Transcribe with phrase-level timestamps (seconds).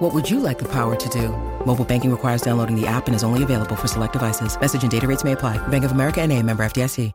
[0.00, 1.28] What would you like the power to do?
[1.66, 4.58] Mobile banking requires downloading the app and is only available for select devices.
[4.58, 5.58] Message and data rates may apply.
[5.68, 6.42] Bank of America N.A.
[6.42, 7.12] member FDIC.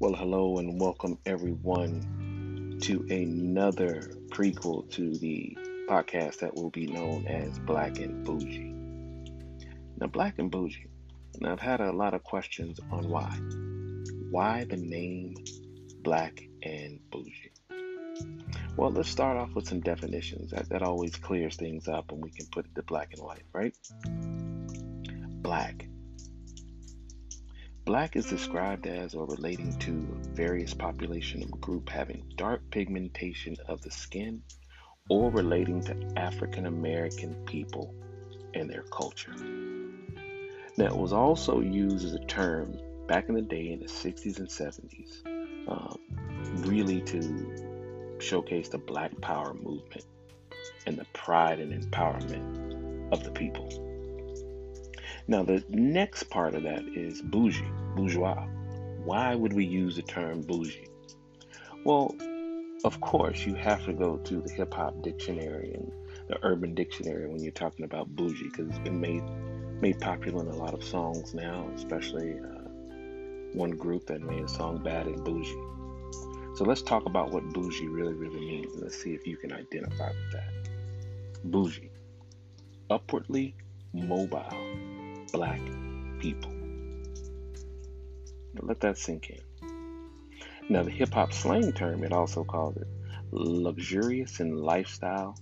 [0.00, 5.54] Well, hello and welcome everyone to another prequel to the
[5.86, 8.72] podcast that will be known as Black and Bougie.
[10.00, 10.86] Now, Black and Bougie.
[11.40, 13.38] Now, I've had a lot of questions on why.
[14.30, 15.34] Why the name
[16.02, 17.52] Black and Bougie?
[18.76, 20.50] Well, let's start off with some definitions.
[20.50, 23.44] That, that always clears things up and we can put it to black and white,
[23.52, 23.76] right?
[25.42, 25.88] Black
[27.88, 33.80] Black is described as or relating to various population or group having dark pigmentation of
[33.80, 34.42] the skin
[35.08, 37.94] or relating to African American people
[38.52, 39.32] and their culture.
[40.80, 44.48] It was also used as a term back in the day in the 60s and
[44.48, 45.26] 70s,
[45.66, 45.98] um,
[46.62, 50.04] really to showcase the Black Power movement
[50.86, 53.68] and the pride and empowerment of the people.
[55.26, 58.46] Now, the next part of that is bougie, bourgeois.
[59.04, 60.88] Why would we use the term bougie?
[61.84, 62.14] Well,
[62.84, 65.92] of course, you have to go to the hip hop dictionary and
[66.28, 69.24] the urban dictionary when you're talking about bougie because it's been made
[69.80, 72.68] made popular in a lot of songs now, especially uh,
[73.54, 77.86] one group that made a song "Bad and Boujee." So let's talk about what bougie
[77.86, 80.50] really, really means, let's see if you can identify with that.
[81.44, 81.90] Bougie,
[82.90, 83.54] upwardly
[83.92, 84.52] mobile
[85.32, 85.60] black
[86.18, 86.52] people.
[88.60, 89.38] Let that sink in.
[90.68, 92.88] Now, the hip hop slang term, it also calls it
[93.30, 95.38] luxurious in lifestyle,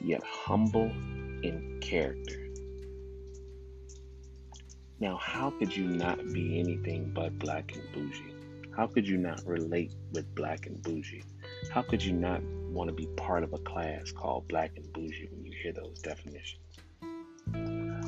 [0.00, 0.90] yet humble
[1.42, 2.39] in character.
[5.00, 8.34] Now, how could you not be anything but black and bougie?
[8.76, 11.24] How could you not relate with black and bougie?
[11.70, 15.28] How could you not want to be part of a class called black and bougie
[15.32, 16.60] when you hear those definitions?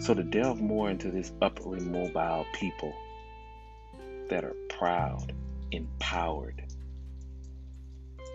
[0.04, 2.92] So, to delve more into this upwardly mobile people
[4.28, 5.32] that are proud,
[5.70, 6.62] empowered,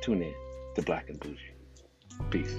[0.02, 0.34] tune in
[0.76, 1.54] to Black and Bougie.
[2.32, 2.56] Peace.